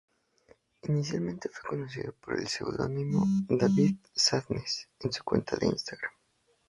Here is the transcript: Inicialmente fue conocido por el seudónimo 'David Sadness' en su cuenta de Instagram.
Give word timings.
Inicialmente 0.87 1.47
fue 1.49 1.69
conocido 1.69 2.11
por 2.13 2.33
el 2.33 2.47
seudónimo 2.47 3.23
'David 3.47 3.97
Sadness' 4.15 4.89
en 5.01 5.13
su 5.13 5.23
cuenta 5.23 5.55
de 5.57 5.67
Instagram. 5.67 6.11